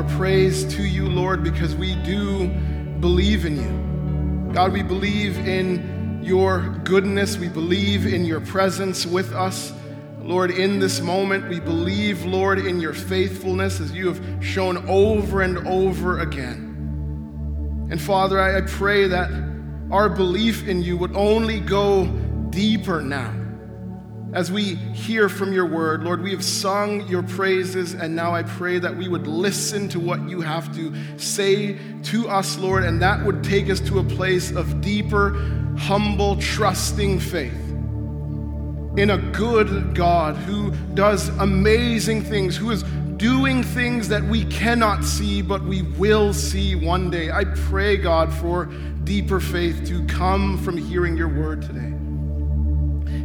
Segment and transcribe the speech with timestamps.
[0.00, 2.48] our praise to you, Lord, because we do
[3.00, 4.50] believe in you.
[4.54, 7.36] God, we believe in your goodness.
[7.36, 9.74] We believe in your presence with us.
[10.22, 15.42] Lord, in this moment, we believe, Lord, in your faithfulness as you have shown over
[15.42, 17.88] and over again.
[17.90, 19.28] And Father, I pray that
[19.90, 22.06] our belief in you would only go
[22.48, 23.34] deeper now.
[24.32, 28.44] As we hear from your word, Lord, we have sung your praises, and now I
[28.44, 33.02] pray that we would listen to what you have to say to us, Lord, and
[33.02, 35.32] that would take us to a place of deeper,
[35.76, 37.70] humble, trusting faith
[38.96, 42.84] in a good God who does amazing things, who is
[43.16, 47.32] doing things that we cannot see, but we will see one day.
[47.32, 48.66] I pray, God, for
[49.02, 51.99] deeper faith to come from hearing your word today.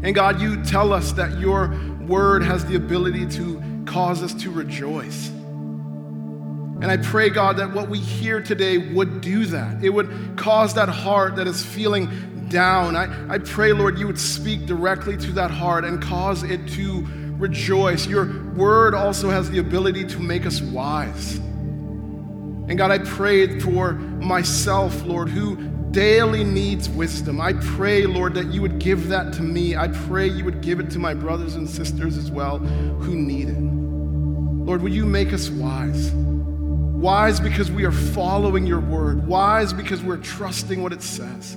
[0.05, 1.75] And God, you tell us that your
[2.07, 5.29] word has the ability to cause us to rejoice.
[5.29, 9.83] And I pray, God, that what we hear today would do that.
[9.83, 12.95] It would cause that heart that is feeling down.
[12.95, 17.03] I, I pray, Lord, you would speak directly to that heart and cause it to
[17.39, 18.05] rejoice.
[18.05, 21.37] Your word also has the ability to make us wise.
[21.37, 25.55] And God, I pray for myself, Lord, who
[25.95, 27.39] daily needs wisdom.
[27.39, 29.77] I pray, Lord, that you would give that to me.
[29.77, 33.47] I pray you would give it to my brothers and sisters as well who need
[33.47, 33.57] it.
[33.57, 36.11] Lord, will you make us wise?
[36.11, 41.55] Wise because we are following your word, wise because we're trusting what it says.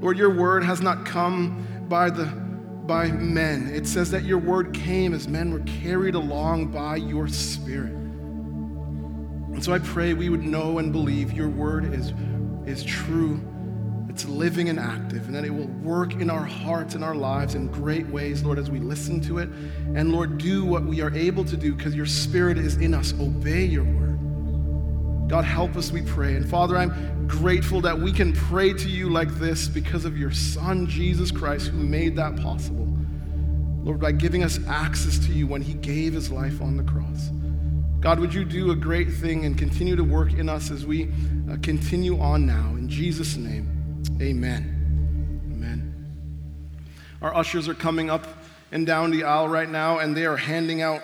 [0.00, 2.26] Lord, your word has not come by the
[2.86, 3.70] by men.
[3.74, 7.92] It says that your word came as men were carried along by your spirit.
[7.92, 12.12] And so I pray we would know and believe your word is,
[12.66, 13.40] is true,
[14.08, 17.54] it's living and active, and that it will work in our hearts and our lives
[17.54, 19.48] in great ways, Lord, as we listen to it.
[19.94, 23.14] And Lord, do what we are able to do because your spirit is in us.
[23.18, 25.28] Obey your word.
[25.28, 26.34] God, help us, we pray.
[26.34, 30.30] And Father, I'm grateful that we can pray to you like this because of your
[30.30, 32.86] Son, Jesus Christ, who made that possible.
[33.82, 37.30] Lord, by giving us access to you when he gave his life on the cross.
[38.02, 41.08] God, would you do a great thing and continue to work in us as we
[41.48, 42.74] uh, continue on now?
[42.76, 45.44] In Jesus' name, amen.
[45.52, 46.12] Amen.
[47.22, 48.26] Our ushers are coming up
[48.72, 51.00] and down the aisle right now, and they are handing out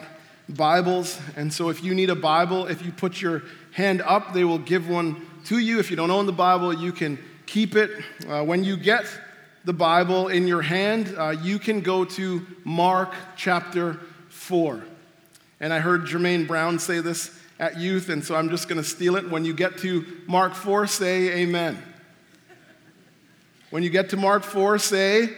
[0.49, 1.21] Bibles.
[1.37, 4.59] And so if you need a Bible, if you put your hand up, they will
[4.59, 5.79] give one to you.
[5.79, 7.17] If you don't own the Bible, you can
[7.47, 7.93] keep it.
[8.27, 9.07] Uh, when you get
[9.65, 14.01] the Bible in your hand, uh, you can go to Mark chapter
[14.31, 14.83] 4.
[15.61, 18.89] And I heard Jermaine Brown say this at youth, and so I'm just going to
[18.89, 19.29] steal it.
[19.29, 21.83] When you get to Mark 4, say amen.
[23.71, 25.35] When you get to Mark 4, say amen.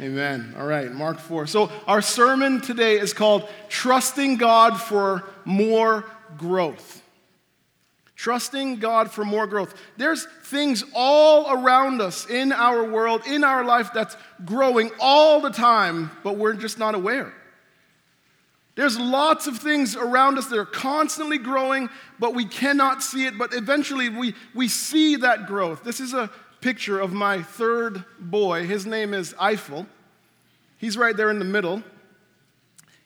[0.00, 0.54] amen.
[0.58, 1.46] All right, Mark 4.
[1.46, 6.04] So our sermon today is called Trusting God for More
[6.38, 7.02] Growth.
[8.16, 9.74] Trusting God for more growth.
[9.96, 15.50] There's things all around us in our world, in our life, that's growing all the
[15.50, 17.34] time, but we're just not aware.
[18.74, 23.36] There's lots of things around us that are constantly growing, but we cannot see it,
[23.36, 25.84] but eventually we, we see that growth.
[25.84, 26.30] This is a
[26.62, 28.66] picture of my third boy.
[28.66, 29.86] His name is Eiffel.
[30.78, 31.82] He's right there in the middle.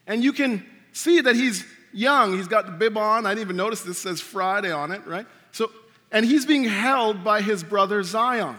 [0.06, 2.37] And you can see that he's young.
[2.37, 3.26] He's got the bib on.
[3.26, 5.26] I didn't even notice this says Friday on it, right?
[5.50, 5.72] So,
[6.12, 8.56] and he's being held by his brother Zion.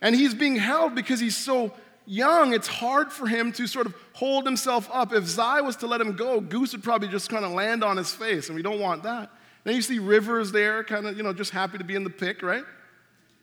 [0.00, 1.72] And he's being held because he's so
[2.06, 5.12] young, it's hard for him to sort of hold himself up.
[5.12, 7.96] If Zai was to let him go, Goose would probably just kind of land on
[7.96, 9.30] his face, and we don't want that.
[9.64, 12.10] Then you see Rivers there, kind of, you know, just happy to be in the
[12.10, 12.64] pick, right?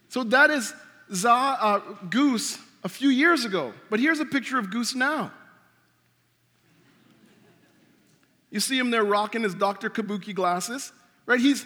[0.09, 0.73] So that is
[1.13, 3.73] Zai, uh, Goose a few years ago.
[3.89, 5.31] But here's a picture of Goose now.
[8.51, 9.89] You see him there rocking his Dr.
[9.89, 10.91] Kabuki glasses,
[11.25, 11.39] right?
[11.39, 11.65] He's,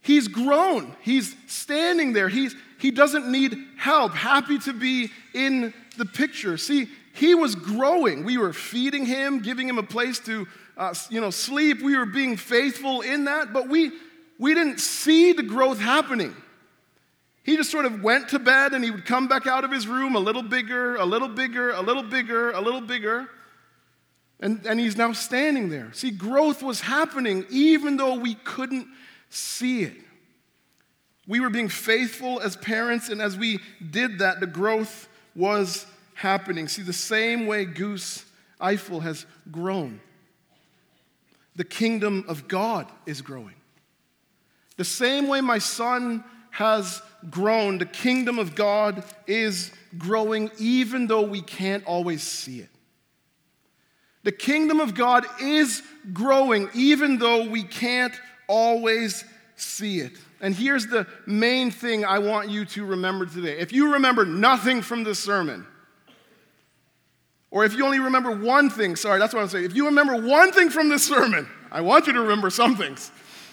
[0.00, 0.94] he's grown.
[1.02, 2.28] He's standing there.
[2.28, 4.12] He's, he doesn't need help.
[4.12, 6.56] Happy to be in the picture.
[6.56, 8.24] See, he was growing.
[8.24, 10.46] We were feeding him, giving him a place to,
[10.76, 11.82] uh, you know, sleep.
[11.82, 13.92] We were being faithful in that, but we,
[14.38, 16.34] we didn't see the growth happening.
[17.44, 19.86] He just sort of went to bed and he would come back out of his
[19.86, 23.28] room a little bigger, a little bigger, a little bigger, a little bigger.
[24.40, 25.92] And, and he's now standing there.
[25.92, 28.88] See, growth was happening even though we couldn't
[29.28, 29.96] see it.
[31.26, 33.60] We were being faithful as parents, and as we
[33.90, 36.68] did that, the growth was happening.
[36.68, 38.24] See, the same way Goose
[38.60, 40.00] Eiffel has grown,
[41.56, 43.54] the kingdom of God is growing.
[44.76, 51.22] The same way my son has grown, the kingdom of God is growing, even though
[51.22, 52.68] we can't always see it.
[54.24, 55.82] The kingdom of God is
[56.12, 58.14] growing, even though we can't
[58.48, 59.24] always
[59.56, 60.12] see it.
[60.44, 63.58] And here's the main thing I want you to remember today.
[63.58, 65.66] If you remember nothing from this sermon,
[67.50, 69.64] or if you only remember one thing, sorry, that's what I'm saying.
[69.64, 73.10] If you remember one thing from this sermon, I want you to remember some things.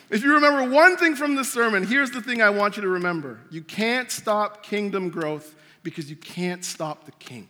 [0.09, 2.89] If you remember one thing from this sermon, here's the thing I want you to
[2.89, 7.47] remember you can't stop kingdom growth because you can't stop the king.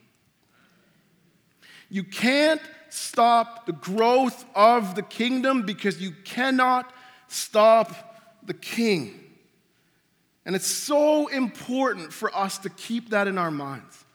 [1.90, 6.94] You can't stop the growth of the kingdom because you cannot
[7.28, 7.92] stop
[8.46, 9.21] the king.
[10.46, 14.06] And it's so important for us to keep that in our minds.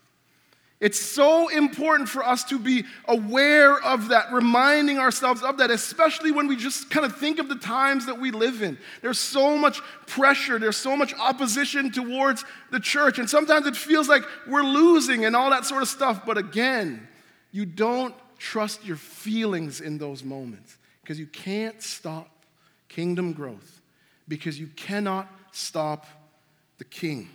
[0.79, 6.31] It's so important for us to be aware of that, reminding ourselves of that, especially
[6.31, 8.77] when we just kind of think of the times that we live in.
[9.01, 14.07] There's so much pressure, there's so much opposition towards the church, and sometimes it feels
[14.07, 16.23] like we're losing and all that sort of stuff.
[16.27, 17.07] But again,
[17.51, 22.29] you don't trust your feelings in those moments because you can't stop
[22.87, 23.81] kingdom growth
[24.27, 26.05] because you cannot stop
[26.77, 27.29] the king.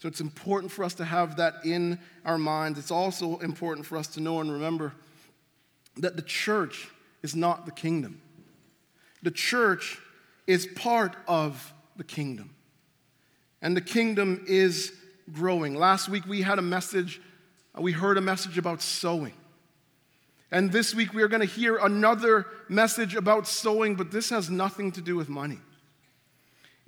[0.00, 2.78] So it's important for us to have that in our minds.
[2.78, 4.92] It's also important for us to know and remember
[5.96, 6.88] that the church
[7.22, 8.20] is not the kingdom.
[9.22, 9.98] The church
[10.46, 12.54] is part of the kingdom.
[13.60, 14.92] And the kingdom is
[15.32, 15.74] growing.
[15.74, 17.20] Last week we had a message,
[17.76, 19.34] uh, we heard a message about sowing.
[20.50, 24.48] And this week we are going to hear another message about sowing, but this has
[24.48, 25.58] nothing to do with money.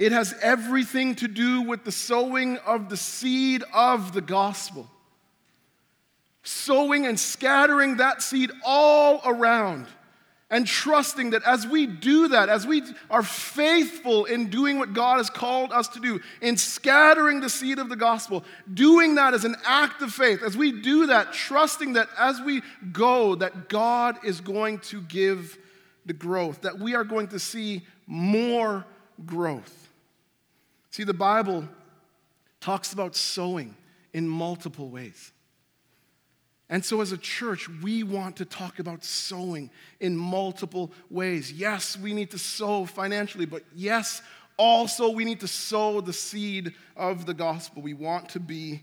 [0.00, 4.91] It has everything to do with the sowing of the seed of the gospel.
[6.43, 9.88] Sowing and scattering that seed all around
[10.49, 15.19] and trusting that as we do that, as we are faithful in doing what God
[15.19, 18.43] has called us to do, in scattering the seed of the gospel,
[18.73, 22.62] doing that as an act of faith, as we do that, trusting that as we
[22.91, 25.58] go, that God is going to give
[26.06, 28.87] the growth, that we are going to see more
[29.26, 29.80] growth.
[30.91, 31.69] See, the Bible
[32.61, 33.77] talks about sowing
[34.13, 35.33] in multiple ways.
[36.69, 41.53] And so, as a church, we want to talk about sowing in multiple ways.
[41.53, 44.23] Yes, we need to sow financially, but yes,
[44.57, 47.83] also we need to sow the seed of the gospel.
[47.83, 48.83] We want to be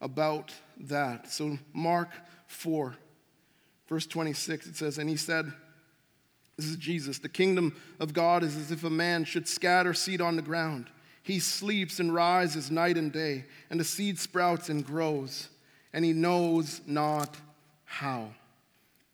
[0.00, 0.52] about
[0.82, 1.30] that.
[1.30, 2.10] So, Mark
[2.46, 2.94] 4,
[3.88, 5.52] verse 26, it says, And he said,
[6.56, 10.20] This is Jesus, the kingdom of God is as if a man should scatter seed
[10.20, 10.88] on the ground.
[11.24, 15.48] He sleeps and rises night and day, and the seed sprouts and grows,
[15.94, 17.34] and he knows not
[17.86, 18.28] how.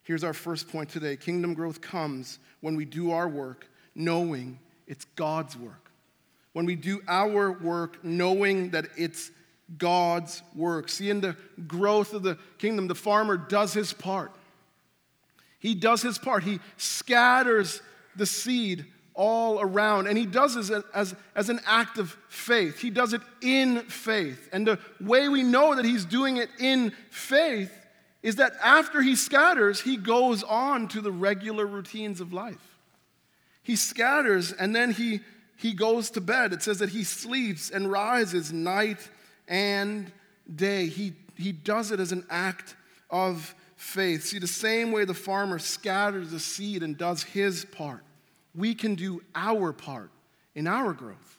[0.02, 4.58] Here's our first point today kingdom growth comes when we do our work knowing
[4.88, 5.92] it's God's work.
[6.52, 9.30] When we do our work knowing that it's
[9.78, 10.88] God's work.
[10.88, 11.36] See, in the
[11.68, 14.32] growth of the kingdom, the farmer does his part.
[15.60, 16.42] He does his part.
[16.42, 17.80] He scatters
[18.16, 20.06] the seed all around.
[20.06, 22.78] And he does this as, as, as, an act of faith.
[22.78, 24.48] He does it in faith.
[24.52, 27.72] And the way we know that he's doing it in faith
[28.22, 32.78] is that after he scatters, he goes on to the regular routines of life.
[33.62, 35.20] He scatters and then he,
[35.56, 36.52] he goes to bed.
[36.52, 39.08] It says that he sleeps and rises night
[39.48, 40.10] and
[40.54, 40.86] day.
[40.86, 42.74] He, he does it as an act
[43.10, 44.24] of faith.
[44.24, 48.04] See, the same way the farmer scatters the seed and does his part
[48.54, 50.10] we can do our part
[50.54, 51.38] in our growth.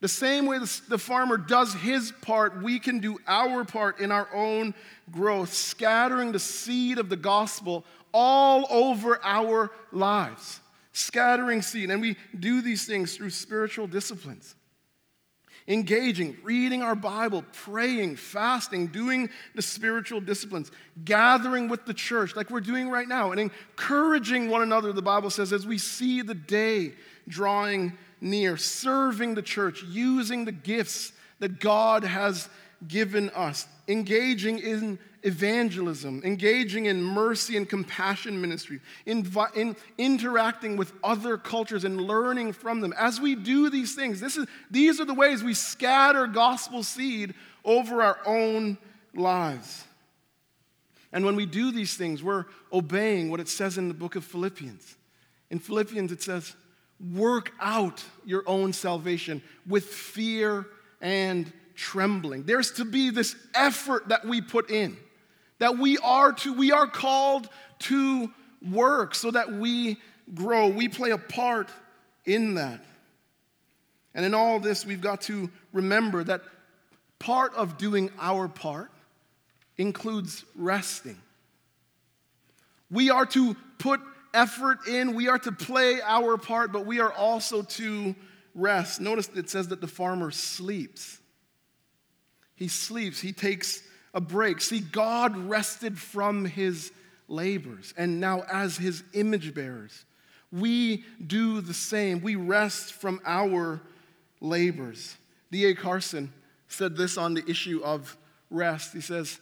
[0.00, 0.58] The same way
[0.88, 4.74] the farmer does his part, we can do our part in our own
[5.10, 10.60] growth, scattering the seed of the gospel all over our lives.
[10.92, 11.90] Scattering seed.
[11.90, 14.54] And we do these things through spiritual disciplines
[15.70, 20.72] engaging, reading our Bible, praying, fasting, doing the spiritual disciplines,
[21.04, 25.30] gathering with the church like we're doing right now, and encouraging one another, the Bible
[25.30, 26.92] says, as we see the day
[27.28, 32.48] drawing near, serving the church, using the gifts that God has
[32.88, 40.92] given us, engaging in evangelism, engaging in mercy and compassion ministry, in, in interacting with
[41.04, 42.94] other cultures and learning from them.
[42.98, 47.34] As we do these things, this is, these are the ways we scatter gospel seed
[47.64, 48.78] over our own
[49.14, 49.84] lives.
[51.12, 54.24] And when we do these things, we're obeying what it says in the book of
[54.24, 54.96] Philippians.
[55.50, 56.54] In Philippians, it says,
[57.14, 60.66] Work out your own salvation with fear
[61.00, 62.42] and trembling.
[62.42, 64.98] There's to be this effort that we put in,
[65.60, 67.48] that we are to, we are called
[67.80, 68.30] to
[68.70, 69.98] work so that we
[70.34, 70.68] grow.
[70.68, 71.68] We play a part
[72.24, 72.84] in that.
[74.14, 76.42] And in all this, we've got to remember that
[77.18, 78.90] part of doing our part
[79.78, 81.18] includes resting.
[82.90, 84.00] We are to put
[84.32, 88.14] effort in, we are to play our part, but we are also to
[88.54, 89.00] rest.
[89.00, 91.18] Notice it says that the farmer sleeps.
[92.56, 93.82] He sleeps, he takes
[94.14, 94.60] a break.
[94.60, 96.92] See, God rested from his
[97.28, 100.04] labors, and now as his image bearers,
[100.52, 102.20] we do the same.
[102.20, 103.80] We rest from our
[104.40, 105.16] labors.
[105.50, 105.74] D.A.
[105.74, 106.32] Carson
[106.68, 108.16] said this on the issue of
[108.50, 108.92] rest.
[108.92, 109.38] He says,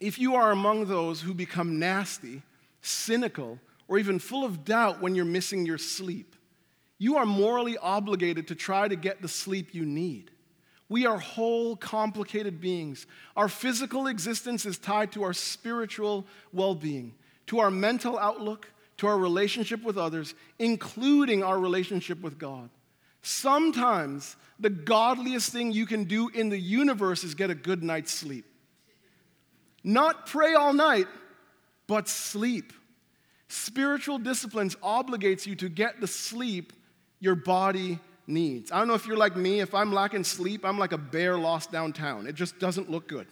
[0.00, 2.42] If you are among those who become nasty,
[2.80, 6.36] cynical, or even full of doubt when you're missing your sleep,
[6.98, 10.30] you are morally obligated to try to get the sleep you need.
[10.88, 13.06] We are whole, complicated beings.
[13.36, 17.14] Our physical existence is tied to our spiritual well being,
[17.48, 22.70] to our mental outlook, to our relationship with others, including our relationship with God.
[23.22, 28.12] Sometimes the godliest thing you can do in the universe is get a good night's
[28.12, 28.46] sleep.
[29.84, 31.06] Not pray all night,
[31.86, 32.72] but sleep.
[33.48, 36.72] Spiritual disciplines obligates you to get the sleep
[37.20, 38.70] your body needs.
[38.70, 41.36] I don't know if you're like me, if I'm lacking sleep, I'm like a bear
[41.38, 42.26] lost downtown.
[42.26, 43.26] It just doesn't look good.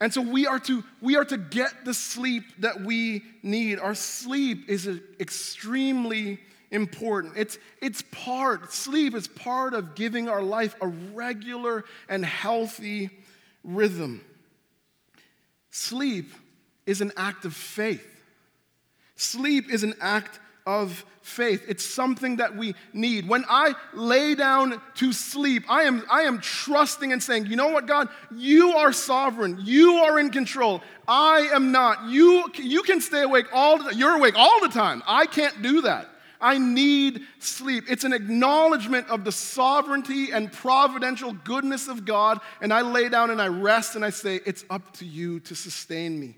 [0.00, 3.78] And so we are to we are to get the sleep that we need.
[3.80, 6.38] Our sleep is extremely
[6.70, 7.34] important.
[7.36, 13.10] It's it's part sleep is part of giving our life a regular and healthy
[13.64, 14.24] rhythm.
[15.70, 16.32] Sleep
[16.86, 18.06] is an act of faith.
[19.16, 21.64] Sleep is an act of faith.
[21.66, 23.26] It's something that we need.
[23.26, 27.68] When I lay down to sleep, I am, I am trusting and saying, you know
[27.68, 28.10] what, God?
[28.36, 29.58] You are sovereign.
[29.62, 30.82] You are in control.
[31.08, 32.10] I am not.
[32.10, 35.02] You, you can stay awake all the You're awake all the time.
[35.06, 36.06] I can't do that.
[36.38, 37.84] I need sleep.
[37.88, 42.40] It's an acknowledgement of the sovereignty and providential goodness of God.
[42.60, 45.54] And I lay down and I rest and I say, It's up to you to
[45.54, 46.36] sustain me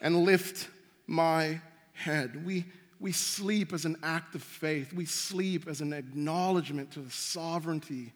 [0.00, 0.68] and lift
[1.06, 1.60] my
[1.96, 2.44] head.
[2.46, 2.64] We,
[2.98, 4.92] we sleep as an act of faith.
[4.92, 8.12] We sleep as an acknowledgement to the sovereignty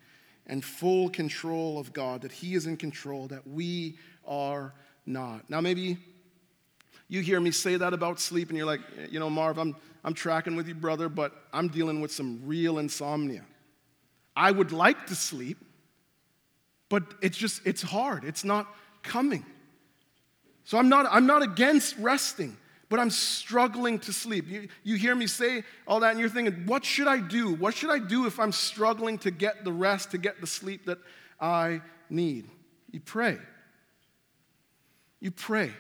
[0.47, 4.75] and full control of God, that He is in control, that we are
[5.07, 5.49] not.
[5.49, 5.99] Now, maybe
[7.09, 10.15] you hear me say that about sleep, and you're like, you know, Marv, I'm, I'm
[10.15, 13.45] tracking with you, brother, but I'm dealing with some real insomnia.
[14.35, 15.59] I would like to sleep,
[16.89, 18.25] but it's just, it's hard.
[18.25, 18.67] It's not
[19.03, 19.45] coming.
[20.65, 22.57] So I'm not, I'm not against resting
[22.91, 24.49] but I'm struggling to sleep.
[24.49, 27.55] You, you hear me say all that, and you're thinking, what should I do?
[27.55, 30.87] What should I do if I'm struggling to get the rest, to get the sleep
[30.87, 30.99] that
[31.41, 32.47] I need?
[32.91, 33.39] You pray.
[35.21, 35.71] You pray.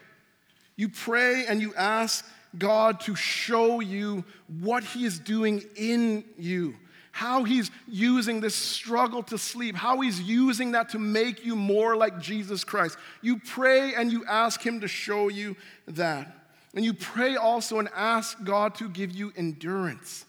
[0.76, 2.24] You pray and you ask
[2.56, 4.24] God to show you
[4.60, 6.76] what He is doing in you,
[7.10, 11.96] how He's using this struggle to sleep, how He's using that to make you more
[11.96, 12.96] like Jesus Christ.
[13.20, 15.56] You pray and you ask Him to show you
[15.88, 16.36] that.
[16.74, 20.24] And you pray also and ask God to give you endurance.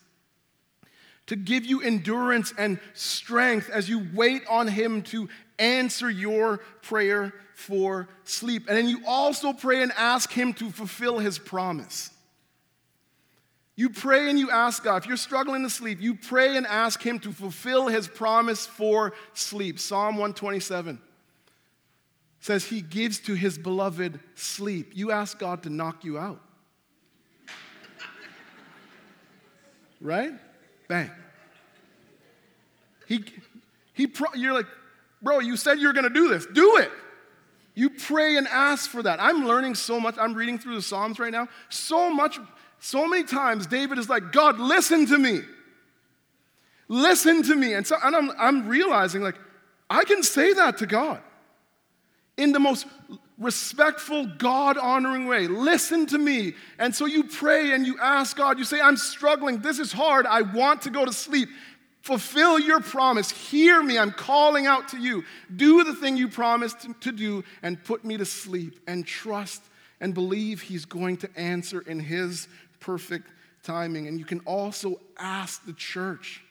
[1.27, 5.29] To give you endurance and strength as you wait on Him to
[5.59, 8.65] answer your prayer for sleep.
[8.67, 12.09] And then you also pray and ask Him to fulfill His promise.
[13.75, 17.01] You pray and you ask God, if you're struggling to sleep, you pray and ask
[17.01, 19.79] Him to fulfill His promise for sleep.
[19.79, 20.99] Psalm 127
[22.41, 24.91] says he gives to his beloved sleep.
[24.95, 26.41] You ask God to knock you out.
[30.01, 30.33] right?
[30.87, 31.11] Bang.
[33.07, 33.23] He,
[33.93, 34.65] he pro- you're like,
[35.21, 36.47] bro, you said you were going to do this.
[36.47, 36.91] Do it.
[37.75, 39.21] You pray and ask for that.
[39.21, 40.15] I'm learning so much.
[40.17, 41.47] I'm reading through the Psalms right now.
[41.69, 42.39] So much,
[42.79, 45.41] so many times, David is like, God, listen to me.
[46.87, 47.73] Listen to me.
[47.73, 49.35] And, so, and I'm, I'm realizing, like,
[49.91, 51.21] I can say that to God
[52.41, 52.87] in the most
[53.37, 55.47] respectful, God honoring way.
[55.47, 56.53] Listen to me.
[56.79, 59.59] And so you pray and you ask God, you say, I'm struggling.
[59.61, 60.25] This is hard.
[60.25, 61.49] I want to go to sleep.
[62.01, 63.29] Fulfill your promise.
[63.29, 63.97] Hear me.
[63.97, 65.23] I'm calling out to you.
[65.55, 69.61] Do the thing you promised to, do and put me to sleep and trust
[69.99, 72.47] and believe He's going to answer in His
[72.79, 73.27] perfect
[73.61, 74.07] timing.
[74.07, 76.43] And you can also ask the church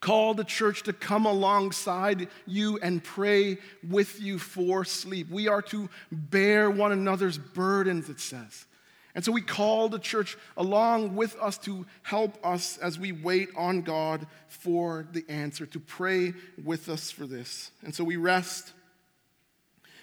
[0.00, 5.28] Call the church to come alongside you and pray with you for sleep.
[5.30, 8.66] We are to bear one another's burdens, it says.
[9.14, 13.48] And so we call the church along with us to help us as we wait
[13.56, 17.72] on God for the answer, to pray with us for this.
[17.82, 18.72] And so we rest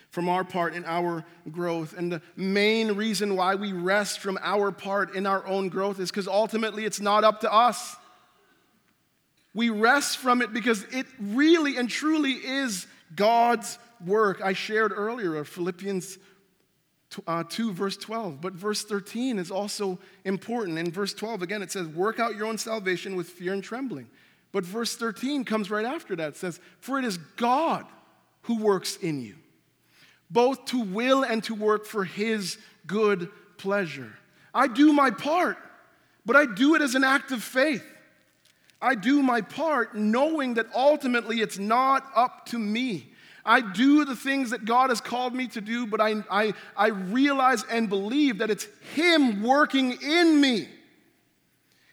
[0.09, 1.97] from our part in our growth.
[1.97, 6.09] And the main reason why we rest from our part in our own growth is
[6.09, 7.95] because ultimately it's not up to us.
[9.55, 12.85] We rest from it because it really and truly is
[13.15, 14.41] God's work.
[14.43, 16.19] I shared earlier Philippians
[17.25, 18.41] uh, 2, verse 12.
[18.41, 20.77] But verse 13 is also important.
[20.77, 24.09] In verse 12, again, it says, Work out your own salvation with fear and trembling.
[24.51, 26.29] But verse 13 comes right after that.
[26.29, 27.85] It says, For it is God
[28.43, 29.35] who works in you,
[30.29, 34.11] both to will and to work for his good pleasure.
[34.53, 35.57] I do my part,
[36.25, 37.83] but I do it as an act of faith.
[38.85, 43.07] I do my part knowing that ultimately it's not up to me.
[43.43, 46.89] I do the things that God has called me to do, but I, I, I
[46.89, 50.67] realize and believe that it's Him working in me.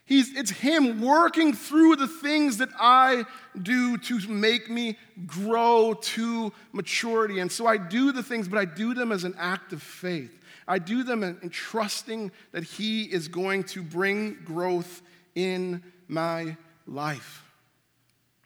[0.05, 3.25] He's, it's Him working through the things that I
[3.61, 7.39] do to make me grow to maturity.
[7.39, 10.39] And so I do the things, but I do them as an act of faith.
[10.69, 15.01] I do them in, in trusting that He is going to bring growth
[15.35, 17.45] in my life.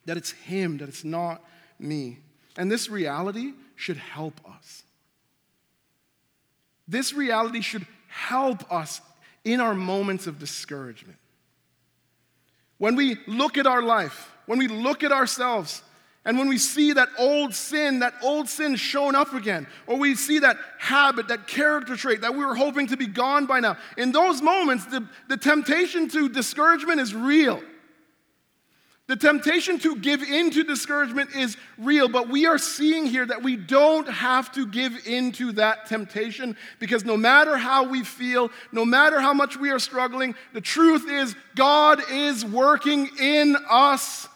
[0.07, 1.43] That it's Him, that it's not
[1.79, 2.19] me.
[2.57, 4.83] And this reality should help us.
[6.89, 9.01] This reality should help us
[9.45, 11.19] in our moments of discouragement.
[12.79, 15.83] When we look at our life, when we look at ourselves,
[16.25, 20.17] and when we see that old sin, that old sin shown up again, or we
[20.17, 23.77] see that habit, that character trait that we were hoping to be gone by now,
[23.97, 27.63] in those moments, the, the temptation to discouragement is real.
[29.09, 33.41] The temptation to give in to discouragement is real, but we are seeing here that
[33.41, 38.51] we don't have to give in to that temptation because no matter how we feel,
[38.73, 44.27] no matter how much we are struggling, the truth is God is working in us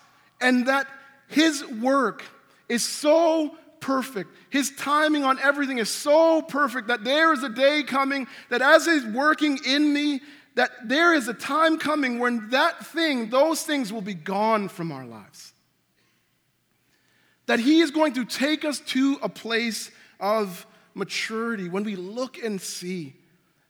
[0.41, 0.87] and that
[1.27, 2.23] His work
[2.69, 4.31] is so perfect.
[4.50, 8.87] His timing on everything is so perfect that there is a day coming that as
[8.87, 10.21] He's working in me,
[10.61, 14.93] that there is a time coming when that thing, those things will be gone from
[14.93, 15.55] our lives.
[17.47, 19.90] That He is going to take us to a place
[20.21, 23.14] of maturity when we look and see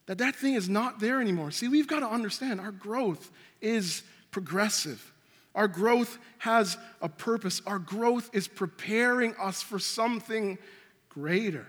[0.06, 1.52] that that thing is not there anymore.
[1.52, 5.12] See, we've got to understand our growth is progressive.
[5.54, 7.62] Our growth has a purpose.
[7.68, 10.58] Our growth is preparing us for something
[11.08, 11.68] greater.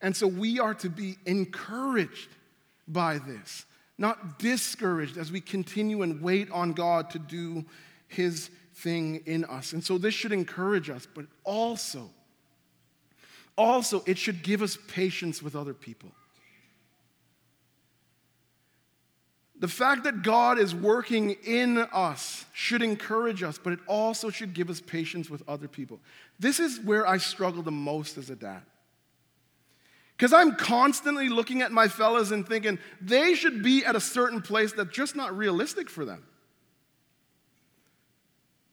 [0.00, 2.28] And so we are to be encouraged
[2.86, 3.64] by this
[4.00, 7.64] not discouraged as we continue and wait on God to do
[8.08, 9.72] his thing in us.
[9.72, 12.10] And so this should encourage us, but also,
[13.56, 16.10] also, it should give us patience with other people.
[19.58, 24.54] The fact that God is working in us should encourage us, but it also should
[24.54, 26.00] give us patience with other people.
[26.38, 28.62] This is where I struggle the most as a dad.
[30.20, 34.42] Because I'm constantly looking at my fellas and thinking they should be at a certain
[34.42, 36.22] place that's just not realistic for them.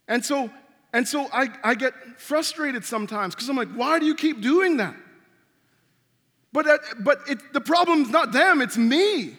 [0.09, 0.51] And so,
[0.91, 4.75] and so I, I get frustrated sometimes because I'm like, why do you keep doing
[4.75, 4.93] that?
[6.51, 9.37] But, uh, but it, the problem's not them, it's me.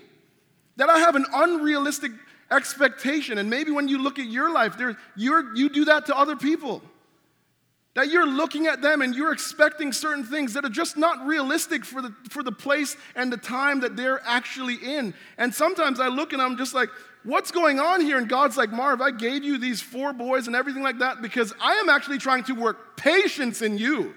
[0.76, 2.12] That I have an unrealistic
[2.50, 3.36] expectation.
[3.36, 6.36] And maybe when you look at your life, there, you're, you do that to other
[6.36, 6.80] people.
[7.94, 11.84] That you're looking at them and you're expecting certain things that are just not realistic
[11.84, 15.14] for the, for the place and the time that they're actually in.
[15.36, 16.90] And sometimes I look and I'm just like,
[17.24, 18.18] what's going on here?
[18.18, 21.52] And God's like, Marv, I gave you these four boys and everything like that because
[21.60, 24.14] I am actually trying to work patience in you.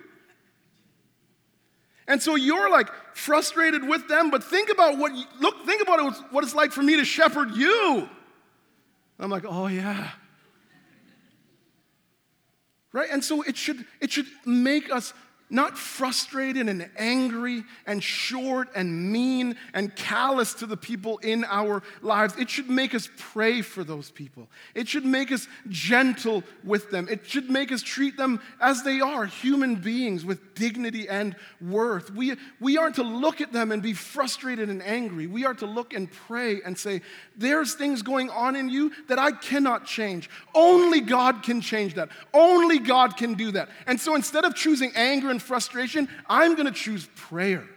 [2.08, 6.44] And so you're like frustrated with them, but think about what, look, think about what
[6.44, 8.10] it's like for me to shepherd you.
[9.20, 10.12] I'm like, oh yeah.
[12.94, 13.10] Right?
[13.12, 15.14] And so it should, it should make us
[15.52, 21.84] not frustrated and angry and short and mean and callous to the people in our
[22.02, 22.34] lives.
[22.40, 24.48] It should make us pray for those people.
[24.74, 27.08] It should make us gentle with them.
[27.10, 32.12] It should make us treat them as they are human beings with dignity and worth.
[32.12, 35.28] We, we aren't to look at them and be frustrated and angry.
[35.28, 37.02] We are to look and pray and say,
[37.36, 40.30] There's things going on in you that I cannot change.
[40.56, 42.10] Only God can change that.
[42.34, 43.70] Only God can do that.
[43.86, 47.68] And so instead of choosing anger and frustration, I'm going to choose prayer.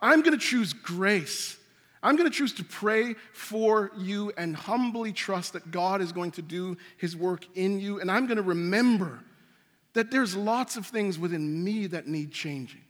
[0.00, 1.56] I'm going to choose grace.
[2.02, 6.32] I'm going to choose to pray for you and humbly trust that God is going
[6.32, 8.00] to do his work in you.
[8.00, 9.20] And I'm going to remember
[9.94, 12.80] that there's lots of things within me that need changing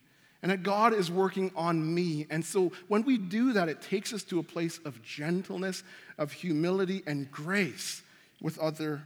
[0.42, 2.27] and that God is working on me.
[2.31, 5.85] And so when we do that, it takes us to a place of gentleness,
[6.18, 8.03] of humility, and grace
[8.40, 9.03] with other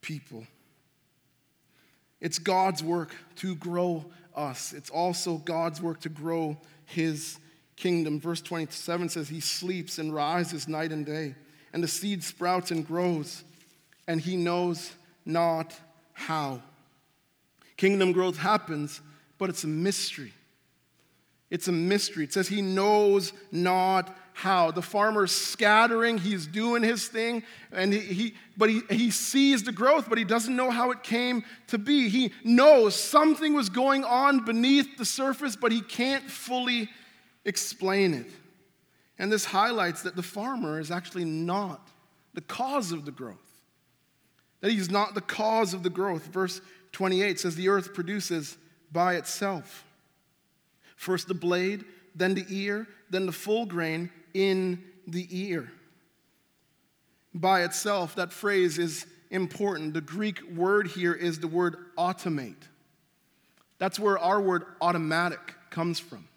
[0.00, 0.46] people.
[2.24, 6.56] It's God's work to grow us, it's also God's work to grow
[6.86, 7.38] his
[7.76, 8.18] kingdom.
[8.18, 11.34] Verse 27 says, He sleeps and rises night and day,
[11.74, 13.44] and the seed sprouts and grows,
[14.08, 14.92] and he knows
[15.26, 15.78] not
[16.14, 16.62] how.
[17.76, 19.02] Kingdom growth happens,
[19.36, 20.32] but it's a mystery.
[21.50, 22.24] It's a mystery.
[22.24, 24.72] It says he knows not how.
[24.72, 29.72] The farmer's scattering, he's doing his thing, and he, he, but he, he sees the
[29.72, 32.08] growth, but he doesn't know how it came to be.
[32.08, 36.90] He knows something was going on beneath the surface, but he can't fully
[37.44, 38.30] explain it.
[39.18, 41.88] And this highlights that the farmer is actually not
[42.34, 43.38] the cause of the growth.
[44.60, 46.26] That he's not the cause of the growth.
[46.26, 48.58] Verse 28 says, The earth produces
[48.90, 49.84] by itself.
[50.96, 55.70] First the blade, then the ear, then the full grain in the ear.
[57.34, 59.94] By itself, that phrase is important.
[59.94, 62.62] The Greek word here is the word automate.
[63.78, 66.28] That's where our word automatic comes from.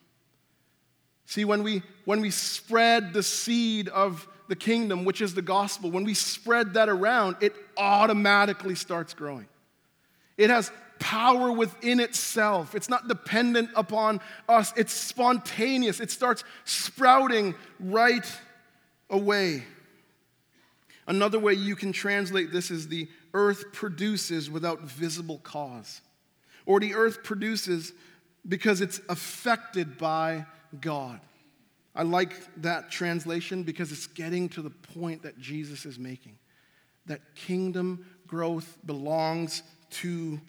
[1.25, 5.91] See, when we, when we spread the seed of the kingdom, which is the gospel,
[5.91, 9.47] when we spread that around, it automatically starts growing.
[10.37, 12.75] It has power within itself.
[12.75, 15.99] It's not dependent upon us, it's spontaneous.
[15.99, 18.25] It starts sprouting right
[19.09, 19.63] away.
[21.07, 26.01] Another way you can translate this is the earth produces without visible cause,
[26.65, 27.93] or the earth produces
[28.47, 30.45] because it's affected by
[30.81, 31.19] God.
[31.95, 36.37] I like that translation because it's getting to the point that Jesus is making
[37.07, 40.39] that kingdom growth belongs to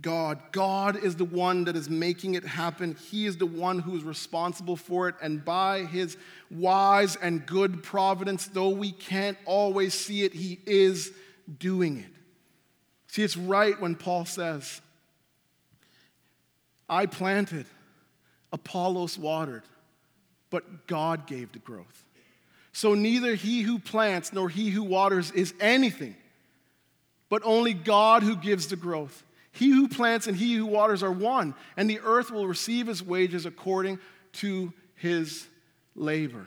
[0.00, 0.40] God.
[0.52, 2.96] God is the one that is making it happen.
[3.10, 5.14] He is the one who is responsible for it.
[5.22, 6.16] And by his
[6.50, 11.12] wise and good providence, though we can't always see it, he is
[11.58, 12.12] doing it.
[13.08, 14.80] See, it's right when Paul says,
[16.88, 17.66] I planted,
[18.52, 19.62] Apollos watered,
[20.50, 22.04] but God gave the growth.
[22.72, 26.14] So neither he who plants nor he who waters is anything,
[27.30, 29.24] but only God who gives the growth.
[29.56, 33.02] He who plants and he who waters are one, and the earth will receive his
[33.02, 33.98] wages according
[34.34, 35.46] to his
[35.94, 36.46] labor.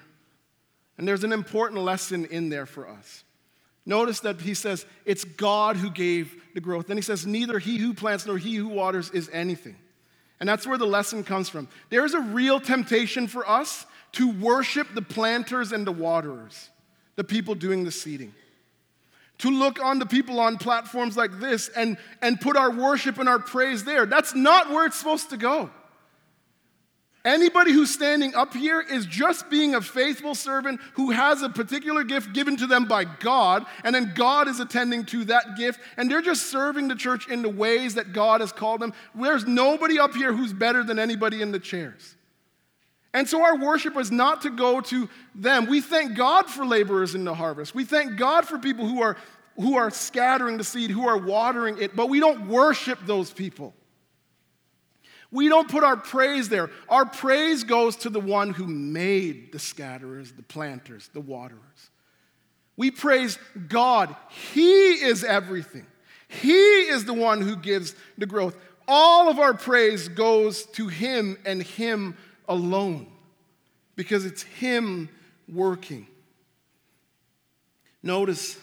[0.95, 3.23] And there's an important lesson in there for us.
[3.83, 6.85] Notice that he says, It's God who gave the growth.
[6.85, 9.77] Then he says, Neither he who plants nor he who waters is anything.
[10.39, 11.67] And that's where the lesson comes from.
[11.89, 16.69] There is a real temptation for us to worship the planters and the waterers,
[17.15, 18.35] the people doing the seeding
[19.39, 23.27] to look on the people on platforms like this and, and put our worship and
[23.27, 24.05] our praise there.
[24.05, 25.69] That's not where it's supposed to go.
[27.25, 32.05] Anybody who's standing up here is just being a faithful servant who has a particular
[32.05, 36.09] gift given to them by God, and then God is attending to that gift, and
[36.09, 38.93] they're just serving the church in the ways that God has called them.
[39.13, 42.15] There's nobody up here who's better than anybody in the chairs.
[43.13, 45.65] And so our worship is not to go to them.
[45.65, 47.73] We thank God for laborers in the harvest.
[47.73, 49.17] We thank God for people who are,
[49.55, 53.73] who are scattering the seed, who are watering it, but we don't worship those people.
[55.31, 56.69] We don't put our praise there.
[56.87, 61.91] Our praise goes to the one who made the scatterers, the planters, the waterers.
[62.77, 64.15] We praise God.
[64.53, 65.85] He is everything.
[66.27, 68.55] He is the one who gives the growth.
[68.87, 72.15] All of our praise goes to Him and Him
[72.49, 73.07] alone
[73.95, 75.07] because it's Him
[75.47, 76.07] working.
[78.03, 78.57] Notice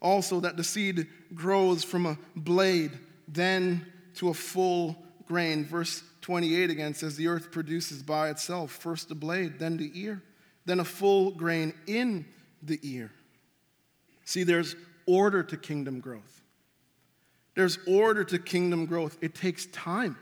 [0.00, 2.92] also that the seed grows from a blade,
[3.26, 4.96] then to a full
[5.26, 5.64] grain.
[5.64, 10.22] Verse 28 again says, The earth produces by itself first the blade, then the ear,
[10.66, 12.26] then a full grain in
[12.62, 13.10] the ear.
[14.24, 16.42] See, there's order to kingdom growth.
[17.54, 19.18] There's order to kingdom growth.
[19.20, 20.16] It takes time.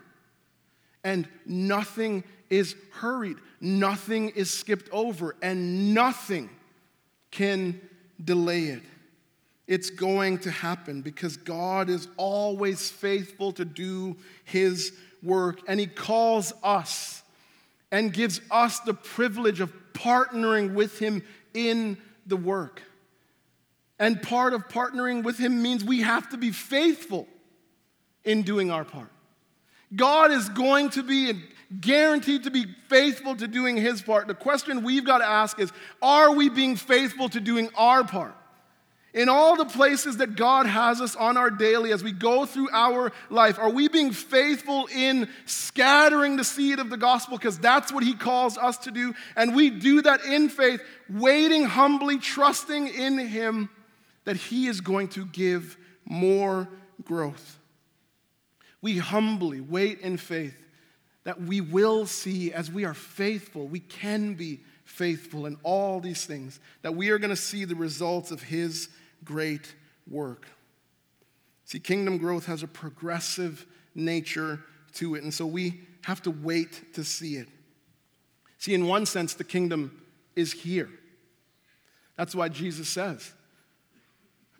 [1.04, 6.50] And nothing is hurried, nothing is skipped over, and nothing
[7.30, 7.80] can
[8.22, 8.82] delay it.
[9.66, 15.86] It's going to happen because God is always faithful to do His work, and He
[15.86, 17.22] calls us
[17.90, 21.22] and gives us the privilege of partnering with Him
[21.54, 22.82] in the work.
[23.98, 27.26] And part of partnering with Him means we have to be faithful
[28.24, 29.10] in doing our part.
[29.94, 31.40] God is going to be
[31.80, 34.28] guaranteed to be faithful to doing his part.
[34.28, 38.34] The question we've got to ask is are we being faithful to doing our part?
[39.14, 42.68] In all the places that God has us on our daily as we go through
[42.70, 47.38] our life, are we being faithful in scattering the seed of the gospel?
[47.38, 49.14] Because that's what He calls us to do.
[49.34, 53.70] And we do that in faith, waiting humbly, trusting in Him
[54.24, 56.68] that He is going to give more
[57.02, 57.58] growth.
[58.82, 60.65] We humbly wait in faith
[61.26, 66.24] that we will see as we are faithful, we can be faithful in all these
[66.24, 68.88] things, that we are going to see the results of His
[69.24, 69.74] great
[70.08, 70.46] work.
[71.64, 74.60] See, kingdom growth has a progressive nature
[74.94, 77.48] to it, and so we have to wait to see it.
[78.58, 80.00] See, in one sense, the kingdom
[80.36, 80.90] is here.
[82.14, 83.32] That's why Jesus says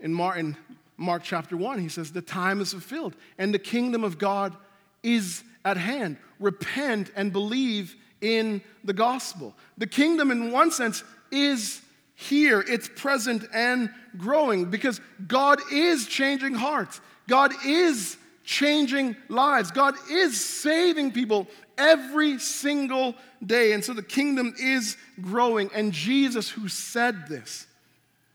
[0.01, 0.57] in Mark, in
[0.97, 4.57] Mark chapter 1, he says, The time is fulfilled and the kingdom of God
[5.05, 6.17] is at hand.
[6.39, 9.55] Repent and believe in the gospel.
[9.77, 11.83] The kingdom, in one sense, is
[12.15, 17.01] here, it's present and growing because God is changing hearts.
[17.29, 19.71] God is changing lives.
[19.73, 23.73] God is saving people every single day.
[23.73, 25.69] And so the kingdom is growing.
[25.75, 27.67] And Jesus, who said this,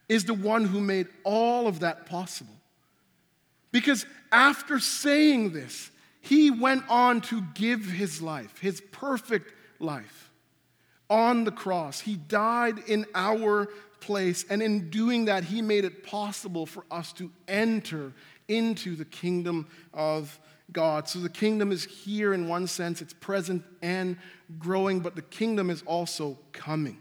[0.08, 2.54] is the one who made all of that possible.
[3.72, 5.90] Because after saying this,
[6.22, 10.30] he went on to give his life, his perfect life,
[11.10, 12.00] on the cross.
[12.00, 13.68] He died in our
[14.00, 14.44] place.
[14.48, 18.12] And in doing that, he made it possible for us to enter
[18.46, 20.38] into the kingdom of
[20.70, 21.08] God.
[21.08, 24.16] So the kingdom is here in one sense, it's present and
[24.58, 26.98] growing, but the kingdom is also coming.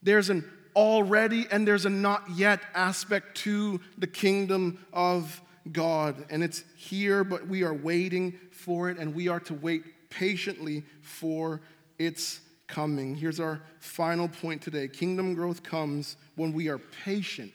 [0.00, 5.40] There's an already and there's a not yet aspect to the kingdom of
[5.72, 6.26] God.
[6.30, 10.84] And it's here, but we are waiting for it, and we are to wait patiently
[11.02, 11.60] for
[11.98, 13.14] its coming.
[13.14, 17.52] Here's our final point today kingdom growth comes when we are patient,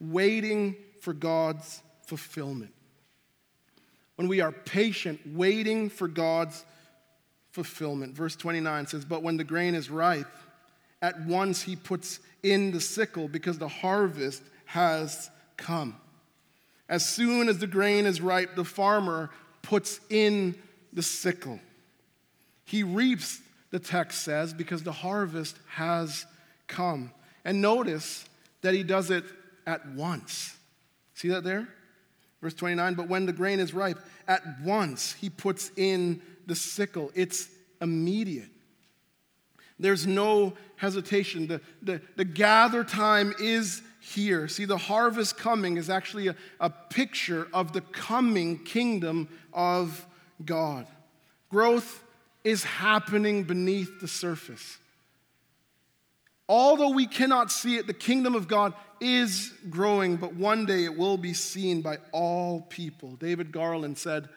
[0.00, 2.72] waiting for God's fulfillment.
[4.16, 6.64] When we are patient, waiting for God's
[7.50, 8.14] fulfillment.
[8.14, 10.26] Verse 29 says, But when the grain is ripe,
[11.00, 15.96] at once he puts in the sickle because the harvest has come.
[16.88, 19.30] As soon as the grain is ripe, the farmer
[19.62, 20.56] puts in
[20.92, 21.60] the sickle.
[22.64, 23.40] He reaps
[23.72, 26.26] the text says, because the harvest has
[26.68, 27.10] come.
[27.44, 28.24] And notice
[28.60, 29.24] that he does it
[29.66, 30.54] at once.
[31.14, 31.66] See that there?
[32.40, 37.10] Verse 29 But when the grain is ripe, at once he puts in the sickle.
[37.14, 37.48] It's
[37.80, 38.50] immediate.
[39.78, 41.46] There's no hesitation.
[41.46, 44.48] The, the, the gather time is here.
[44.48, 50.04] See, the harvest coming is actually a, a picture of the coming kingdom of
[50.44, 50.86] God.
[51.50, 52.02] Growth
[52.42, 54.78] is happening beneath the surface.
[56.48, 60.98] Although we cannot see it, the kingdom of God is growing, but one day it
[60.98, 63.16] will be seen by all people.
[63.16, 64.28] David Garland said,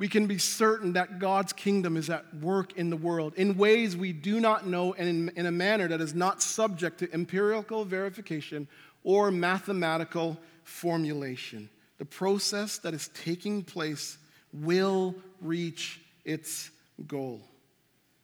[0.00, 3.94] we can be certain that God's kingdom is at work in the world in ways
[3.94, 7.84] we do not know and in, in, a manner that is not subject to empirical
[7.84, 8.66] verification
[9.04, 11.68] or mathematical formulation.
[11.98, 14.16] The process that is taking place
[14.54, 16.70] will reach its
[17.06, 17.42] goal.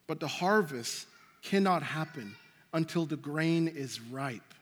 [0.07, 1.07] But the harvest
[1.43, 2.37] cannot happen
[2.73, 4.55] until the grain is ripe.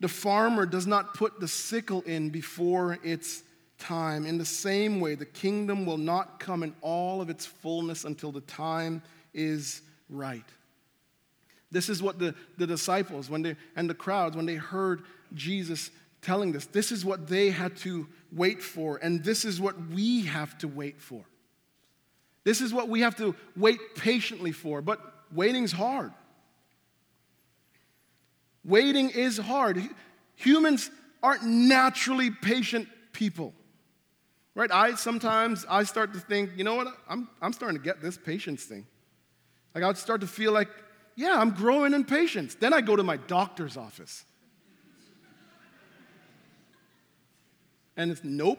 [0.00, 3.44] The farmer does not put the sickle in before its
[3.80, 4.26] time.
[4.26, 8.30] In the same way, the kingdom will not come in all of its fullness until
[8.30, 9.02] the time
[9.34, 10.44] is right.
[11.72, 15.02] This is what the, the disciples when they, and the crowds, when they heard
[15.34, 15.90] Jesus
[16.22, 16.66] telling this.
[16.66, 20.68] This is what they had to wait for, and this is what we have to
[20.68, 21.24] wait for.
[22.44, 25.00] This is what we have to wait patiently for, but
[25.32, 26.12] waiting's hard.
[28.64, 29.82] Waiting is hard.
[30.36, 30.90] Humans
[31.22, 33.54] aren't naturally patient people.
[34.60, 34.70] Right?
[34.70, 36.88] I sometimes I start to think, you know what?
[37.08, 38.84] I'm, I'm starting to get this patience thing.
[39.74, 40.68] Like I'll start to feel like,
[41.16, 42.56] yeah, I'm growing in patience.
[42.56, 44.22] Then I go to my doctor's office.
[47.96, 48.58] And it's nope.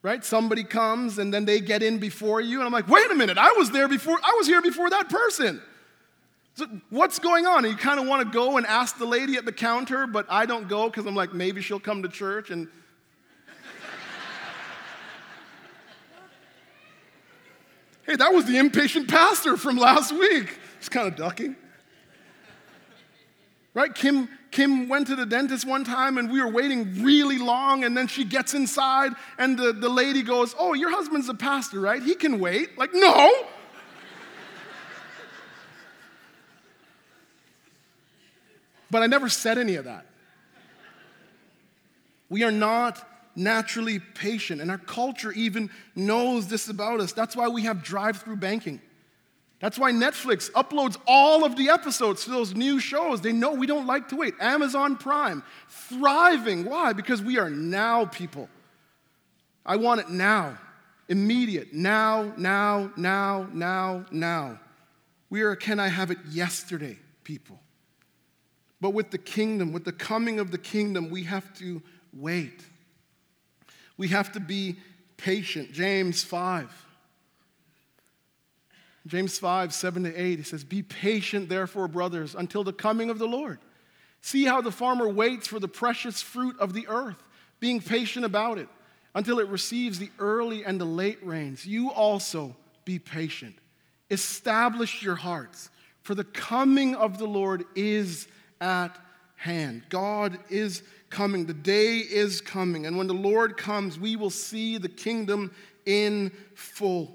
[0.00, 0.24] Right?
[0.24, 3.36] Somebody comes and then they get in before you, and I'm like, wait a minute,
[3.36, 5.60] I was there before, I was here before that person.
[6.54, 7.66] So what's going on?
[7.66, 10.24] And you kind of want to go and ask the lady at the counter, but
[10.30, 12.66] I don't go because I'm like, maybe she'll come to church and
[18.06, 20.58] Hey, that was the impatient pastor from last week.
[20.78, 21.56] Just kind of ducking.
[23.74, 23.92] Right?
[23.92, 27.96] Kim, Kim went to the dentist one time and we were waiting really long, and
[27.96, 32.02] then she gets inside and the, the lady goes, Oh, your husband's a pastor, right?
[32.02, 32.78] He can wait.
[32.78, 33.32] Like, no.
[38.90, 40.06] but I never said any of that.
[42.30, 43.04] We are not
[43.36, 47.12] naturally patient, and our culture even knows this about us.
[47.12, 48.80] That's why we have drive through banking.
[49.60, 53.22] That's why Netflix uploads all of the episodes to those new shows.
[53.22, 54.34] They know we don't like to wait.
[54.40, 56.64] Amazon Prime, thriving.
[56.64, 56.92] Why?
[56.92, 58.50] Because we are now people.
[59.64, 60.58] I want it now,
[61.08, 64.60] immediate, now, now, now, now, now.
[65.30, 67.58] We are, can I have it yesterday, people?
[68.80, 72.62] But with the kingdom, with the coming of the kingdom, we have to wait.
[73.96, 74.76] We have to be
[75.16, 75.72] patient.
[75.72, 76.70] James 5.
[79.06, 83.18] James 5, 7 to 8, he says, Be patient, therefore, brothers, until the coming of
[83.18, 83.58] the Lord.
[84.20, 87.22] See how the farmer waits for the precious fruit of the earth,
[87.60, 88.68] being patient about it,
[89.14, 91.64] until it receives the early and the late rains.
[91.64, 93.56] You also be patient.
[94.10, 95.70] Establish your hearts,
[96.02, 98.26] for the coming of the Lord is
[98.60, 98.98] at
[99.36, 99.84] hand.
[99.88, 101.46] God is coming.
[101.46, 102.86] The day is coming.
[102.86, 105.52] And when the Lord comes, we will see the kingdom
[105.84, 107.14] in full.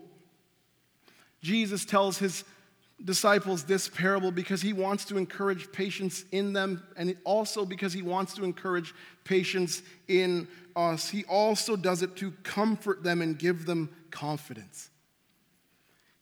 [1.41, 2.43] Jesus tells his
[3.03, 8.03] disciples this parable because he wants to encourage patience in them and also because he
[8.03, 11.09] wants to encourage patience in us.
[11.09, 14.90] He also does it to comfort them and give them confidence.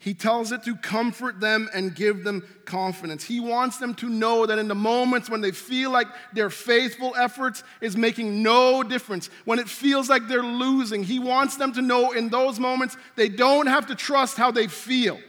[0.02, 3.22] He tells it to comfort them and give them confidence.
[3.26, 7.14] He wants them to know that in the moments when they feel like their faithful
[7.18, 11.82] efforts is making no difference, when it feels like they're losing, he wants them to
[11.82, 15.20] know in those moments they don't have to trust how they feel.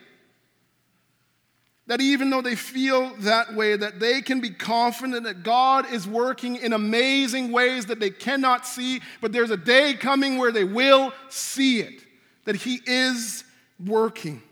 [1.89, 6.07] That even though they feel that way, that they can be confident that God is
[6.07, 10.63] working in amazing ways that they cannot see, but there's a day coming where they
[10.63, 12.05] will see it,
[12.45, 13.43] that He is
[13.85, 14.45] working.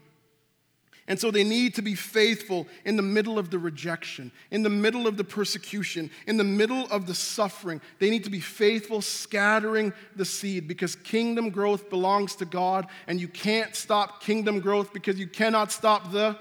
[1.08, 4.68] And so they need to be faithful in the middle of the rejection, in the
[4.68, 7.80] middle of the persecution, in the middle of the suffering.
[7.98, 13.18] They need to be faithful, scattering the seed because kingdom growth belongs to God, and
[13.18, 16.38] you can't stop kingdom growth because you cannot stop the.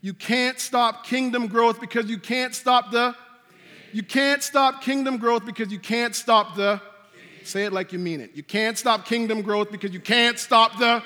[0.00, 3.14] You can't stop kingdom growth because you can't stop the.
[3.92, 6.80] You can't stop kingdom growth because you can't stop the.
[7.44, 8.30] Say it like you mean it.
[8.34, 11.02] You can't stop kingdom growth because you can't stop the.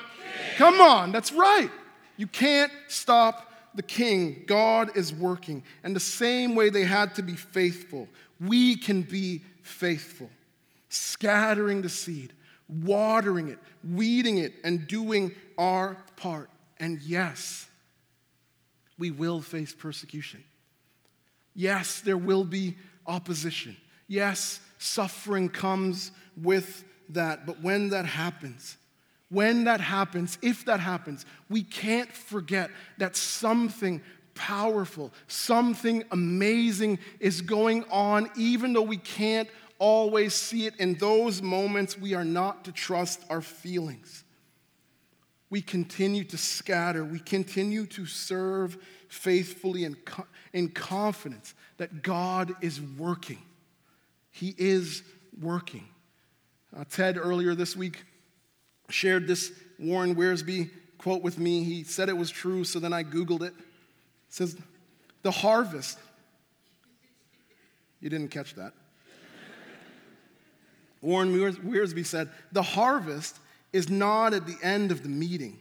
[0.55, 1.69] Come on, that's right.
[2.17, 4.43] You can't stop the king.
[4.47, 5.63] God is working.
[5.83, 8.07] And the same way they had to be faithful,
[8.39, 10.29] we can be faithful.
[10.89, 12.33] Scattering the seed,
[12.69, 16.49] watering it, weeding it, and doing our part.
[16.79, 17.67] And yes,
[18.97, 20.43] we will face persecution.
[21.53, 22.75] Yes, there will be
[23.07, 23.75] opposition.
[24.07, 27.45] Yes, suffering comes with that.
[27.45, 28.77] But when that happens,
[29.29, 34.01] when that happens, if that happens, we can't forget that something
[34.35, 40.75] powerful, something amazing is going on, even though we can't always see it.
[40.77, 44.23] In those moments, we are not to trust our feelings.
[45.49, 49.95] We continue to scatter, we continue to serve faithfully and
[50.53, 53.41] in confidence that God is working.
[54.31, 55.03] He is
[55.39, 55.87] working.
[56.75, 58.03] Uh, Ted, earlier this week,
[58.89, 61.63] shared this Warren Wiersbe quote with me.
[61.63, 63.53] He said it was true, so then I Googled it.
[63.57, 63.63] It
[64.29, 64.57] says,
[65.21, 65.97] The harvest.
[67.99, 68.73] You didn't catch that.
[71.01, 73.37] Warren Wiersbe said, The harvest
[73.73, 75.59] is not at the end of the meeting,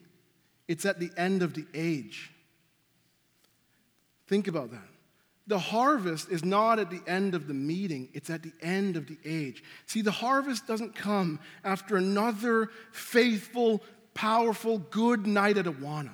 [0.69, 2.31] it's at the end of the age.
[4.27, 4.94] Think about that.
[5.47, 9.07] The harvest is not at the end of the meeting, it's at the end of
[9.07, 9.63] the age.
[9.87, 13.83] See, the harvest doesn't come after another faithful,
[14.15, 16.13] powerful, good night at Awana.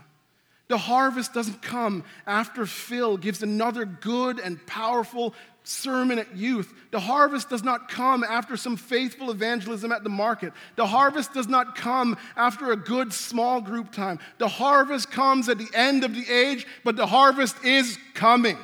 [0.67, 6.73] The harvest doesn't come after Phil gives another good and powerful sermon at youth.
[6.91, 10.53] The harvest does not come after some faithful evangelism at the market.
[10.77, 14.19] The harvest does not come after a good small group time.
[14.39, 18.57] The harvest comes at the end of the age, but the harvest is coming.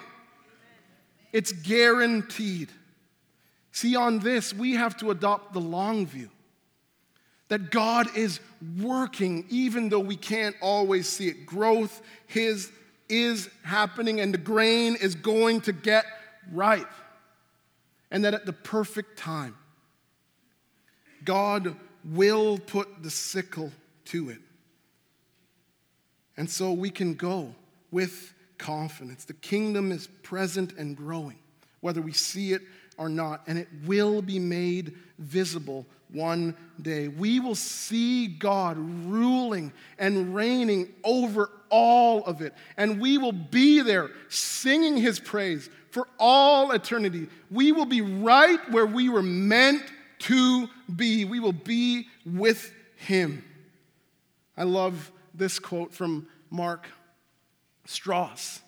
[1.37, 2.71] It's guaranteed.
[3.71, 6.31] See, on this, we have to adopt the long view
[7.49, 8.41] that God is
[8.81, 11.45] working even though we can't always see it.
[11.45, 12.73] Growth his,
[13.11, 16.07] is happening and the grain is going to get
[16.55, 16.91] ripe.
[18.11, 19.59] And that at the perfect time,
[21.23, 23.73] God will put the sickle
[24.07, 24.41] to it.
[26.39, 27.55] And so we can go
[27.91, 29.25] with confidence.
[29.25, 31.39] The kingdom is present and growing,
[31.81, 32.63] whether we see it
[32.99, 37.09] or not, and it will be made visible one day.
[37.09, 43.81] We will see God ruling and reigning over all of it, and we will be
[43.81, 47.29] there singing his praise for all eternity.
[47.51, 49.83] We will be right where we were meant
[50.21, 51.25] to be.
[51.25, 53.45] We will be with him.
[54.57, 56.87] I love this quote from Mark
[57.87, 58.61] Strauss.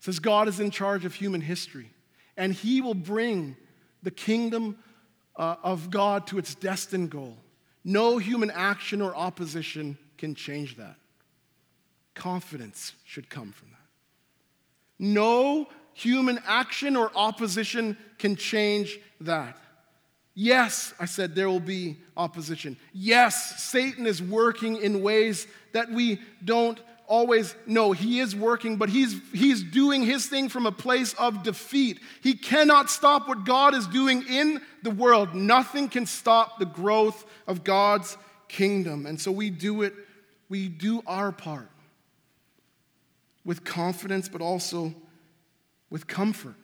[0.00, 1.90] Says, God is in charge of human history,
[2.36, 3.56] and he will bring
[4.02, 4.78] the kingdom
[5.36, 7.36] uh, of God to its destined goal.
[7.84, 10.96] No human action or opposition can change that.
[12.14, 13.76] Confidence should come from that.
[14.98, 19.56] No human action or opposition can change that.
[20.34, 22.76] Yes, I said, there will be opposition.
[22.92, 27.92] Yes, Satan is working in ways that we don't always know.
[27.92, 31.98] He is working, but he's, he's doing his thing from a place of defeat.
[32.22, 35.34] He cannot stop what God is doing in the world.
[35.34, 38.16] Nothing can stop the growth of God's
[38.48, 39.06] kingdom.
[39.06, 39.94] And so we do it,
[40.48, 41.70] we do our part
[43.44, 44.94] with confidence, but also
[45.90, 46.54] with comfort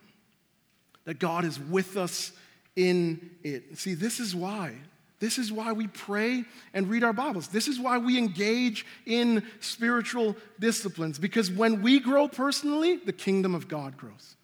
[1.05, 2.31] that God is with us
[2.75, 3.77] in it.
[3.77, 4.75] See, this is why.
[5.19, 6.43] This is why we pray
[6.73, 7.47] and read our Bibles.
[7.47, 13.55] This is why we engage in spiritual disciplines, because when we grow personally, the kingdom
[13.55, 14.35] of God grows.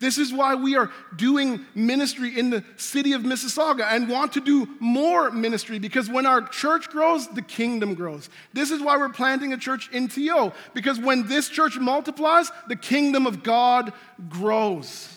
[0.00, 4.40] This is why we are doing ministry in the city of Mississauga and want to
[4.40, 8.28] do more ministry because when our church grows, the kingdom grows.
[8.52, 12.76] This is why we're planting a church in TO because when this church multiplies, the
[12.76, 13.92] kingdom of God
[14.28, 15.08] grows.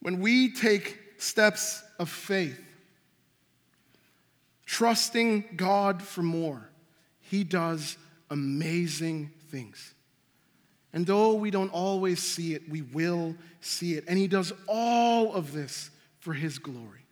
[0.00, 2.60] When we take steps of faith,
[4.68, 6.68] trusting God for more,
[7.22, 7.96] He does
[8.30, 9.94] amazing things.
[10.92, 14.04] And though we don't always see it, we will see it.
[14.06, 15.90] And He does all of this
[16.20, 17.06] for His glory.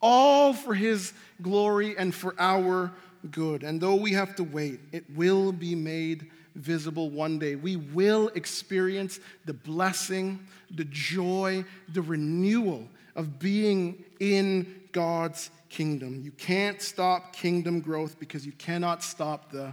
[0.00, 2.92] All for His glory and for our
[3.32, 3.64] good.
[3.64, 7.56] And though we have to wait, it will be made visible one day.
[7.56, 16.20] We will experience the blessing, the joy, the renewal of being in God's kingdom.
[16.22, 19.72] You can't stop kingdom growth because you cannot stop the.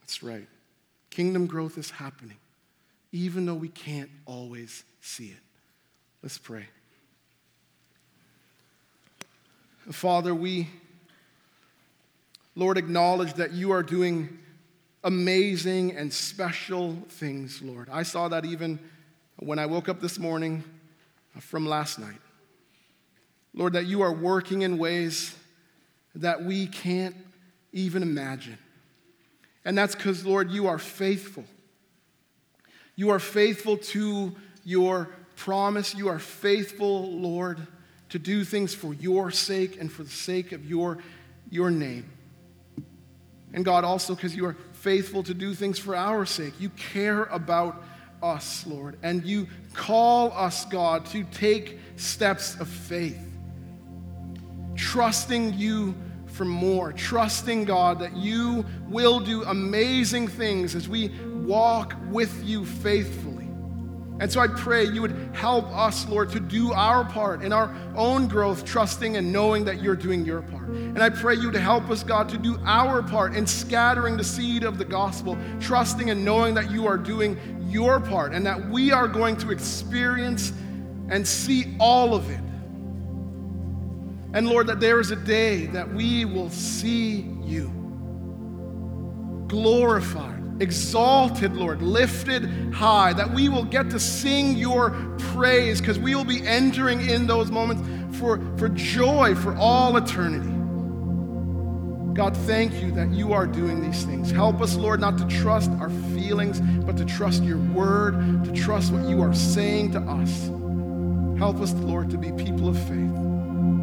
[0.00, 0.48] That's right.
[1.10, 2.38] Kingdom growth is happening,
[3.10, 5.40] even though we can't always see it.
[6.22, 6.66] Let's pray.
[9.90, 10.68] Father, we,
[12.54, 14.38] Lord, acknowledge that you are doing
[15.02, 17.88] amazing and special things, Lord.
[17.90, 18.78] I saw that even
[19.36, 20.62] when I woke up this morning
[21.36, 22.20] uh, from last night.
[23.54, 25.36] Lord, that you are working in ways
[26.14, 27.16] that we can't
[27.72, 28.58] even imagine.
[29.64, 31.44] And that's because, Lord, you are faithful.
[32.96, 34.34] You are faithful to
[34.64, 35.94] your promise.
[35.94, 37.58] You are faithful, Lord,
[38.10, 40.98] to do things for your sake and for the sake of your,
[41.50, 42.10] your name.
[43.54, 46.54] And God, also because you are faithful to do things for our sake.
[46.58, 47.82] You care about
[48.22, 53.18] us, Lord, and you call us, God, to take steps of faith,
[54.82, 55.94] trusting you
[56.26, 61.10] for more, trusting, God, that you will do amazing things as we
[61.44, 63.48] walk with you faithfully.
[64.18, 67.74] And so I pray you would help us, Lord, to do our part in our
[67.94, 70.68] own growth, trusting and knowing that you're doing your part.
[70.68, 74.24] And I pray you to help us, God, to do our part in scattering the
[74.24, 78.68] seed of the gospel, trusting and knowing that you are doing your part and that
[78.68, 80.52] we are going to experience
[81.08, 82.40] and see all of it.
[84.34, 87.70] And Lord, that there is a day that we will see you
[89.48, 96.14] glorified exalted, Lord, lifted high, that we will get to sing your praise because we
[96.14, 97.82] will be entering in those moments
[98.18, 100.48] for, for joy for all eternity.
[102.14, 104.30] God, thank you that you are doing these things.
[104.30, 108.92] Help us, Lord, not to trust our feelings, but to trust your word, to trust
[108.92, 110.48] what you are saying to us.
[111.38, 113.31] Help us, Lord, to be people of faith.